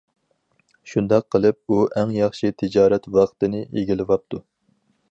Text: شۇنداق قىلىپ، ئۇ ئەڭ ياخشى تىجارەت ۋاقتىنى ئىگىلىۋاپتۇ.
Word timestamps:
شۇنداق 0.93 1.27
قىلىپ، 1.35 1.59
ئۇ 1.67 1.77
ئەڭ 1.99 2.15
ياخشى 2.17 2.53
تىجارەت 2.63 3.07
ۋاقتىنى 3.19 3.65
ئىگىلىۋاپتۇ. 3.69 4.43